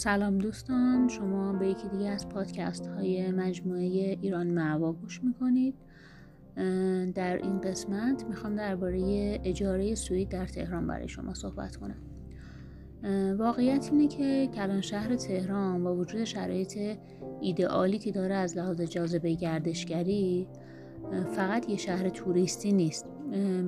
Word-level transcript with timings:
سلام 0.00 0.38
دوستان 0.38 1.08
شما 1.08 1.52
به 1.52 1.68
یکی 1.68 1.88
دیگه 1.88 2.08
از 2.08 2.28
پادکست 2.28 2.86
های 2.86 3.30
مجموعه 3.30 3.82
ایران 4.20 4.46
معوا 4.46 4.92
گوش 4.92 5.24
می‌کنید. 5.24 5.74
در 7.14 7.36
این 7.36 7.60
قسمت 7.60 8.24
می‌خوام 8.24 8.54
درباره 8.54 9.00
اجاره 9.44 9.94
سویت 9.94 10.28
در 10.28 10.46
تهران 10.46 10.86
برای 10.86 11.08
شما 11.08 11.34
صحبت 11.34 11.76
کنم. 11.76 11.96
واقعیت 13.38 13.88
اینه 13.92 14.08
که 14.08 14.48
کلان 14.54 14.80
شهر 14.80 15.16
تهران 15.16 15.84
با 15.84 15.96
وجود 15.96 16.24
شرایط 16.24 16.98
ایدئالی 17.40 17.98
که 17.98 18.12
داره 18.12 18.34
از 18.34 18.56
لحاظ 18.56 18.80
جاذبه 18.80 19.34
گردشگری 19.34 20.48
فقط 21.36 21.68
یه 21.68 21.76
شهر 21.76 22.08
توریستی 22.08 22.72
نیست 22.72 23.06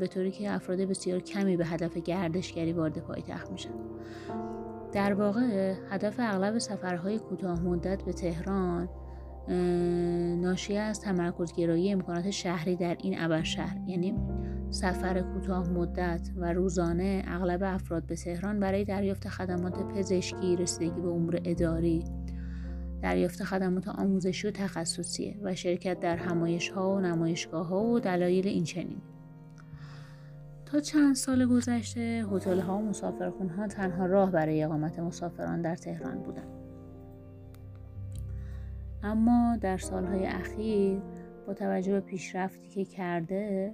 به 0.00 0.06
طوری 0.06 0.30
که 0.30 0.50
افراد 0.50 0.78
بسیار 0.78 1.20
کمی 1.20 1.56
به 1.56 1.66
هدف 1.66 1.96
گردشگری 1.96 2.72
وارد 2.72 2.98
پایتخت 2.98 3.50
میشن. 3.50 3.74
در 4.92 5.14
واقع 5.14 5.74
هدف 5.90 6.16
اغلب 6.18 6.58
سفرهای 6.58 7.18
کوتاه 7.18 7.60
مدت 7.60 8.02
به 8.02 8.12
تهران 8.12 8.88
ناشی 10.40 10.76
از 10.76 11.00
تمرکزگرایی 11.00 11.92
امکانات 11.92 12.30
شهری 12.30 12.76
در 12.76 12.96
این 13.00 13.18
ابر 13.18 13.42
شهر. 13.42 13.76
یعنی 13.86 14.14
سفر 14.70 15.20
کوتاه 15.20 15.70
مدت 15.70 16.30
و 16.36 16.52
روزانه 16.52 17.22
اغلب 17.26 17.62
افراد 17.62 18.06
به 18.06 18.16
تهران 18.16 18.60
برای 18.60 18.84
دریافت 18.84 19.28
خدمات 19.28 19.82
پزشکی 19.82 20.56
رسیدگی 20.56 21.00
به 21.00 21.08
امور 21.08 21.40
اداری 21.44 22.04
دریافت 23.02 23.44
خدمات 23.44 23.88
آموزشی 23.88 24.48
و 24.48 24.50
تخصصیه 24.50 25.36
و 25.42 25.54
شرکت 25.54 26.00
در 26.00 26.16
همایش 26.16 26.68
ها 26.68 26.94
و 26.94 27.00
نمایشگاه 27.00 27.66
ها 27.66 27.84
و 27.84 28.00
دلایل 28.00 28.48
این 28.48 28.64
چنین 28.64 29.02
تا 30.72 30.80
چند 30.80 31.14
سال 31.14 31.46
گذشته 31.46 32.24
هتل 32.32 32.60
ها 32.60 32.78
و 32.78 32.82
مسافرخون 32.82 33.48
ها 33.48 33.66
تنها 33.66 34.06
راه 34.06 34.30
برای 34.30 34.64
اقامت 34.64 34.98
مسافران 34.98 35.62
در 35.62 35.76
تهران 35.76 36.18
بودند. 36.18 36.48
اما 39.02 39.58
در 39.60 39.78
سالهای 39.78 40.26
اخیر 40.26 41.00
با 41.46 41.54
توجه 41.54 41.92
به 41.92 42.00
پیشرفتی 42.00 42.68
که 42.68 42.84
کرده 42.84 43.72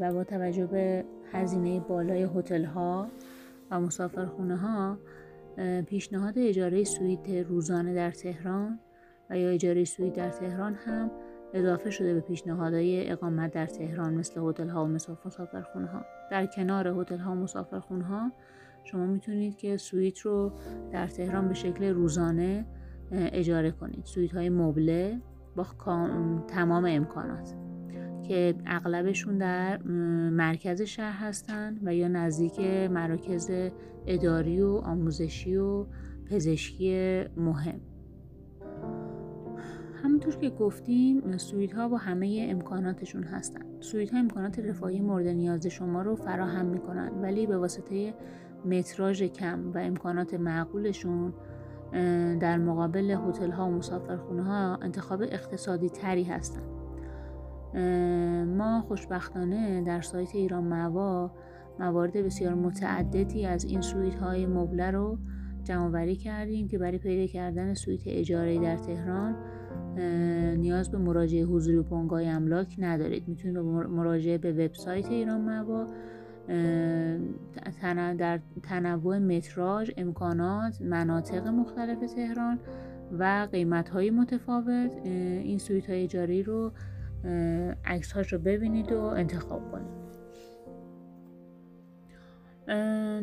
و 0.00 0.12
با 0.12 0.24
توجه 0.24 0.66
به 0.66 1.04
هزینه 1.32 1.80
بالای 1.80 2.22
هتل 2.22 2.64
ها 2.64 3.08
و 3.70 3.80
مسافرخونه 3.80 4.56
ها 4.56 4.98
پیشنهاد 5.86 6.38
اجاره 6.38 6.84
سویت 6.84 7.28
روزانه 7.28 7.94
در 7.94 8.10
تهران 8.10 8.78
و 9.30 9.38
یا 9.38 9.48
اجاره 9.48 9.84
سویت 9.84 10.12
در 10.12 10.30
تهران 10.30 10.74
هم 10.74 11.10
اضافه 11.54 11.90
شده 11.90 12.14
به 12.14 12.20
پیشنهادهای 12.20 13.10
اقامت 13.10 13.52
در 13.52 13.66
تهران 13.66 14.14
مثل 14.14 14.40
هتل 14.40 14.68
ها 14.68 14.84
و 14.84 14.88
مسافرخونه 14.88 15.86
ها 15.86 16.04
در 16.30 16.46
کنار 16.46 16.88
هتل 16.88 17.18
ها 17.18 17.32
و 17.32 17.34
مسافرخونه 17.34 18.04
ها 18.04 18.32
شما 18.84 19.06
می‌تونید 19.06 19.56
که 19.56 19.76
سویت 19.76 20.18
رو 20.18 20.52
در 20.92 21.06
تهران 21.06 21.48
به 21.48 21.54
شکل 21.54 21.84
روزانه 21.84 22.66
اجاره 23.12 23.70
کنید. 23.70 24.04
سویت 24.04 24.34
های 24.34 24.48
مبله 24.48 25.20
با 25.56 25.66
تمام 26.48 26.84
امکانات 26.84 27.54
که 28.28 28.54
اغلبشون 28.66 29.38
در 29.38 29.82
مرکز 30.32 30.82
شهر 30.82 31.28
هستن 31.28 31.78
و 31.82 31.94
یا 31.94 32.08
نزدیک 32.08 32.60
مراکز 32.90 33.50
اداری 34.06 34.62
و 34.62 34.68
آموزشی 34.68 35.56
و 35.56 35.86
پزشکی 36.30 37.24
مهم. 37.36 37.80
همونطور 40.02 40.36
که 40.36 40.50
گفتیم 40.50 41.36
سویت 41.36 41.72
ها 41.72 41.88
با 41.88 41.96
همه 41.96 42.46
امکاناتشون 42.50 43.22
هستن. 43.22 43.60
سویت 43.80 44.10
ها 44.10 44.18
امکانات 44.18 44.58
رفاهی 44.58 45.00
مورد 45.00 45.26
نیاز 45.26 45.66
شما 45.66 46.02
رو 46.02 46.16
فراهم 46.16 46.66
می‌کنن 46.66 47.10
ولی 47.22 47.46
به 47.46 47.58
واسطه 47.58 48.14
متراژ 48.64 49.22
کم 49.22 49.72
و 49.72 49.78
امکانات 49.78 50.34
معقولشون 50.34 51.32
در 52.40 52.58
مقابل 52.58 53.10
هتل 53.10 53.50
ها 53.50 53.68
و 53.68 53.70
مسافرخونه 53.70 54.42
ها 54.42 54.76
انتخاب 54.82 55.22
اقتصادی 55.22 55.88
تری 55.88 56.24
هستن. 56.24 56.62
ما 58.44 58.80
خوشبختانه 58.88 59.82
در 59.82 60.00
سایت 60.00 60.34
ایران 60.34 60.64
موا 60.64 61.30
موارد 61.78 62.12
بسیار 62.12 62.54
متعددی 62.54 63.46
از 63.46 63.64
این 63.64 63.80
سویت 63.80 64.14
های 64.14 64.46
مبله 64.46 64.90
رو 64.90 65.18
جمع 65.70 66.14
کردیم 66.14 66.68
که 66.68 66.78
برای 66.78 66.98
پیدا 66.98 67.32
کردن 67.32 67.74
سویت 67.74 68.00
اجاره 68.06 68.58
در 68.58 68.76
تهران 68.76 69.36
نیاز 70.56 70.90
به 70.90 70.98
مراجعه 70.98 71.44
حضوری 71.44 71.76
و 71.76 71.82
بنگاه 71.82 72.22
املاک 72.22 72.76
ندارید. 72.78 73.28
می‌تونید 73.28 73.54
به 73.54 73.62
مراجعه 73.62 74.38
به 74.38 74.52
وبسایت 74.52 75.10
ایران 75.10 75.40
موا 75.40 75.86
در 78.18 78.40
تنوع 78.62 79.18
متراژ 79.18 79.90
امکانات 79.96 80.82
مناطق 80.82 81.46
مختلف 81.46 82.14
تهران 82.14 82.58
و 83.18 83.48
قیمت 83.52 83.88
های 83.88 84.10
متفاوت 84.10 84.96
این 85.04 85.58
سویت 85.58 85.90
های 85.90 86.04
اجاری 86.04 86.42
رو 86.42 86.72
عکس 87.84 88.32
رو 88.32 88.38
ببینید 88.38 88.92
و 88.92 89.00
انتخاب 89.00 89.72
کنید. 89.72 89.99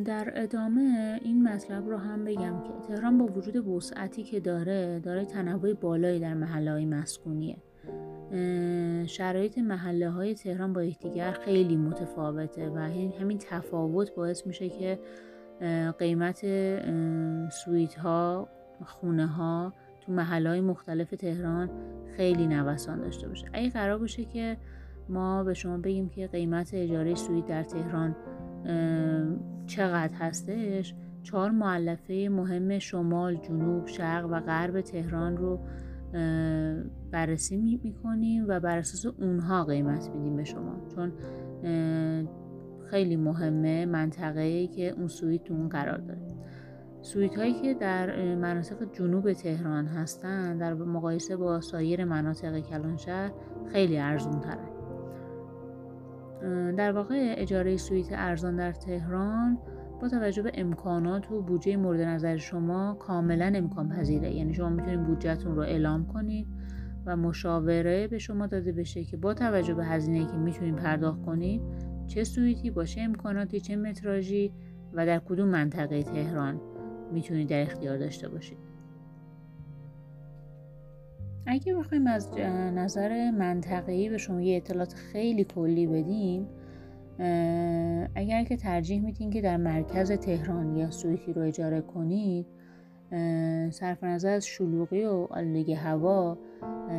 در 0.05 0.31
ادامه 0.35 1.19
این 1.23 1.43
مطلب 1.43 1.89
رو 1.89 1.97
هم 1.97 2.25
بگم 2.25 2.63
که 2.63 2.87
تهران 2.87 3.17
با 3.17 3.25
وجود 3.25 3.67
وسعتی 3.67 4.23
که 4.23 4.39
داره 4.39 4.99
داره 4.99 5.25
تنوع 5.25 5.73
بالایی 5.73 6.19
در 6.19 6.33
محله 6.33 6.71
های 6.71 6.85
مسکونیه 6.85 7.57
شرایط 9.05 9.57
محله 9.57 10.09
های 10.09 10.35
تهران 10.35 10.73
با 10.73 10.83
یکدیگر 10.83 11.31
خیلی 11.31 11.75
متفاوته 11.75 12.69
و 12.69 12.77
همین 13.19 13.37
تفاوت 13.37 14.15
باعث 14.15 14.47
میشه 14.47 14.69
که 14.69 14.99
قیمت 15.99 16.45
سویت 17.49 17.95
ها 17.95 18.47
خونه 18.85 19.27
ها 19.27 19.73
تو 20.01 20.11
محله 20.11 20.49
های 20.49 20.61
مختلف 20.61 21.09
تهران 21.09 21.69
خیلی 22.17 22.47
نوسان 22.47 23.01
داشته 23.01 23.27
باشه. 23.27 23.47
اگه 23.53 23.69
قرار 23.69 23.97
باشه 23.97 24.25
که 24.25 24.57
ما 25.09 25.43
به 25.43 25.53
شما 25.53 25.77
بگیم 25.77 26.09
که 26.09 26.27
قیمت 26.27 26.73
اجاره 26.73 27.15
سویت 27.15 27.45
در 27.45 27.63
تهران 27.63 28.15
چقدر 29.65 30.13
هستش؟ 30.13 30.95
چهار 31.23 31.51
مولفه 31.51 32.29
مهم 32.31 32.79
شمال، 32.79 33.35
جنوب، 33.35 33.87
شرق 33.87 34.25
و 34.31 34.39
غرب 34.39 34.81
تهران 34.81 35.37
رو 35.37 35.59
بررسی 37.11 37.79
می‌کنیم 37.83 38.45
و 38.47 38.59
بر 38.59 38.77
اساس 38.77 39.13
اونها 39.19 39.65
قیمت 39.65 40.09
میدیم 40.09 40.35
به 40.35 40.43
شما. 40.43 40.81
چون 40.95 41.11
خیلی 42.89 43.15
مهمه 43.15 43.85
منطقه 43.85 44.41
ای 44.41 44.67
که 44.67 44.89
اون 44.89 45.07
سویت 45.07 45.43
تو 45.43 45.53
اون 45.53 45.69
قرار 45.69 45.97
داره. 45.97 46.27
سویت 47.01 47.37
هایی 47.37 47.53
که 47.53 47.73
در 47.73 48.35
مناطق 48.35 48.93
جنوب 48.93 49.33
تهران 49.33 49.85
هستن 49.85 50.57
در 50.57 50.73
مقایسه 50.73 51.37
با 51.37 51.61
سایر 51.61 52.05
مناطق 52.05 52.59
کلانشهر 52.59 53.31
خیلی 53.71 53.97
ارزون 53.97 54.39
ترن 54.39 54.76
در 56.77 56.91
واقع 56.91 57.35
اجاره 57.37 57.77
سویت 57.77 58.07
ارزان 58.11 58.55
در 58.55 58.71
تهران 58.71 59.57
با 60.01 60.07
توجه 60.07 60.41
به 60.41 60.51
امکانات 60.53 61.31
و 61.31 61.41
بودجه 61.41 61.77
مورد 61.77 62.01
نظر 62.01 62.37
شما 62.37 62.93
کاملا 62.93 63.51
امکان 63.55 63.89
پذیره. 63.89 64.35
یعنی 64.35 64.53
شما 64.53 64.69
می‌تونید 64.69 65.03
بودجهتون 65.03 65.55
رو 65.55 65.61
اعلام 65.61 66.05
کنید 66.05 66.47
و 67.05 67.17
مشاوره 67.17 68.07
به 68.07 68.17
شما 68.17 68.47
داده 68.47 68.71
بشه 68.71 69.03
که 69.03 69.17
با 69.17 69.33
توجه 69.33 69.73
به 69.73 69.85
هزینه 69.85 70.25
که 70.25 70.37
می‌تونید 70.37 70.75
پرداخت 70.75 71.21
کنید 71.21 71.61
چه 72.07 72.23
سویتی 72.23 72.71
با 72.71 72.85
چه 72.85 73.01
امکاناتی 73.01 73.59
چه 73.59 73.75
متراژی 73.75 74.53
و 74.93 75.05
در 75.05 75.19
کدوم 75.19 75.47
منطقه 75.47 76.03
تهران 76.03 76.61
می‌تونید 77.13 77.49
در 77.49 77.61
اختیار 77.61 77.97
داشته 77.97 78.29
باشید. 78.29 78.57
اگه 81.49 81.75
بخوایم 81.75 82.07
از 82.07 82.37
نظر 82.75 83.31
منطقه‌ای 83.31 84.09
به 84.09 84.17
شما 84.17 84.41
یه 84.41 84.57
اطلاعات 84.57 84.93
خیلی 84.93 85.43
کلی 85.43 85.87
بدیم 85.87 86.47
اگر 88.15 88.43
که 88.43 88.57
ترجیح 88.57 89.01
میدین 89.01 89.29
که 89.29 89.41
در 89.41 89.57
مرکز 89.57 90.11
تهران 90.11 90.77
یا 90.77 90.91
سویتی 90.91 91.33
رو 91.33 91.41
اجاره 91.41 91.81
کنید 91.81 92.45
صرف 93.71 94.03
نظر 94.03 94.29
از 94.29 94.45
شلوغی 94.45 95.05
و 95.05 95.27
آلودگی 95.29 95.73
هوا 95.73 96.37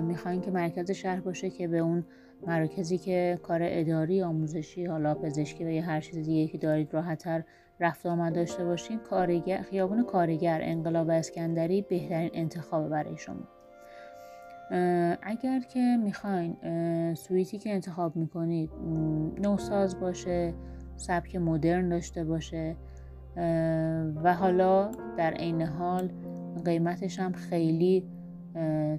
می‌خواین 0.03 0.41
که 0.41 0.51
مرکز 0.51 0.91
شهر 0.91 1.21
باشه 1.21 1.51
که 1.51 1.69
به 1.69 1.79
اون 1.79 2.05
مراکزی 2.47 2.99
که 2.99 3.41
کار 3.43 3.61
اداری 3.63 4.23
آموزشی 4.23 4.85
حالا 4.85 5.15
پزشکی 5.15 5.65
و 5.65 5.71
یا 5.71 5.83
هر 5.83 6.01
چیز 6.01 6.27
دیگه 6.27 6.53
که 6.53 6.59
دارید 6.59 6.95
راحتتر 6.95 7.45
رفت 7.81 8.07
آمد 8.07 8.35
داشته 8.35 8.65
باشین 8.65 8.99
کارگر 8.99 9.63
خیابون 9.63 10.05
کارگر 10.05 10.61
انقلاب 10.63 11.11
اسکندری 11.11 11.83
بهترین 11.83 12.31
انتخاب 12.35 12.89
برای 12.89 13.17
شما. 13.17 13.58
اگر 15.23 15.61
که 15.61 15.97
می‌خواین 16.05 16.57
سویتی 17.15 17.59
که 17.59 17.75
انتخاب 17.75 18.17
می‌کنید 18.17 18.71
نوساز 19.43 20.01
باشه 20.01 20.55
سبک 20.97 21.37
مدرن 21.37 21.89
داشته 21.89 22.25
باشه 22.25 22.77
و 24.23 24.35
حالا 24.35 24.91
در 25.17 25.35
عین 25.35 25.63
حال 25.63 26.13
قیمتش 26.65 27.21
هم 27.21 27.33
خیلی 27.33 28.05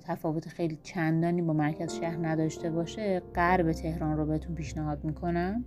تفاوت 0.04 0.48
خیلی 0.48 0.80
چندانی 0.84 1.42
با 1.42 1.54
مرکز 1.54 1.94
شهر 1.94 2.28
نداشته 2.28 2.72
باشه 2.72 3.22
غرب 3.36 3.72
تهران 3.72 4.18
رو 4.18 4.26
بهتون 4.26 4.56
پیشنهاد 4.56 5.04
می‌کنم. 5.04 5.66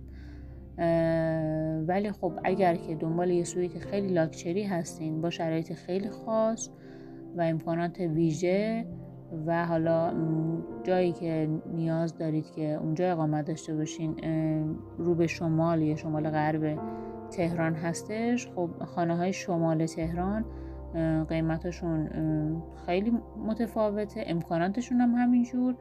ولی 1.87 2.11
خب 2.11 2.33
اگر 2.43 2.75
که 2.75 2.95
دنبال 2.95 3.31
یه 3.31 3.43
سویت 3.43 3.79
خیلی 3.79 4.07
لاکچری 4.07 4.63
هستین 4.63 5.21
با 5.21 5.29
شرایط 5.29 5.73
خیلی 5.73 6.09
خاص 6.09 6.69
و 7.37 7.41
امکانات 7.41 7.99
ویژه 7.99 8.85
و 9.45 9.65
حالا 9.65 10.13
جایی 10.83 11.11
که 11.11 11.49
نیاز 11.73 12.17
دارید 12.17 12.51
که 12.51 12.73
اونجا 12.73 13.11
اقامت 13.11 13.45
داشته 13.45 13.75
باشین 13.75 14.15
رو 14.97 15.15
به 15.15 15.27
شمال 15.27 15.81
یا 15.81 15.95
شمال 15.95 16.29
غرب 16.29 16.79
تهران 17.31 17.73
هستش. 17.73 18.47
خب 18.55 18.69
خانه 18.85 19.17
های 19.17 19.33
شمال 19.33 19.85
تهران 19.85 20.45
قیمتشون 21.29 22.09
خیلی 22.85 23.13
متفاوته. 23.47 24.23
امکاناتشون 24.27 25.01
هم 25.01 25.15
همینجور 25.15 25.75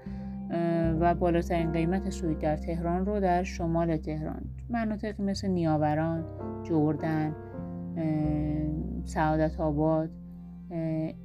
و 1.01 1.15
بالاترین 1.15 1.73
قیمت 1.73 2.11
سویت 2.11 2.39
در 2.39 2.57
تهران 2.57 3.07
رو 3.07 3.21
در 3.21 3.43
شمال 3.43 3.97
تهران. 3.97 4.43
مناطقی 4.71 5.23
مثل 5.23 5.49
نیاوران، 5.49 6.25
جردن، 6.63 7.37
سعادت 9.05 9.61
آباد. 9.61 10.11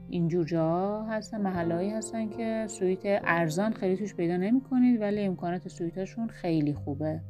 اینجور 0.10 0.46
جا 0.46 1.02
هستن 1.04 1.42
محلهایی 1.42 1.90
هستن 1.90 2.30
که 2.30 2.66
سویت 2.68 3.00
ارزان 3.06 3.74
خیلی 3.74 3.98
توش 3.98 4.16
پیدا 4.16 4.38
نمی 4.38 4.62
کنید 4.62 5.02
ولی 5.02 5.22
امکانات 5.22 5.68
سویتاشون 5.68 6.28
خیلی 6.28 6.74
خوبه. 6.74 7.22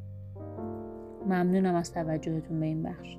ممنونم 1.26 1.76
از 1.76 1.94
توجهتون 1.94 2.60
به 2.60 2.66
این 2.66 2.84
بخش. 2.84 3.18